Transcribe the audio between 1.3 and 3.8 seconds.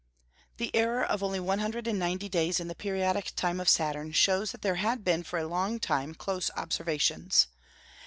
one hundred and ninety days in the periodic time of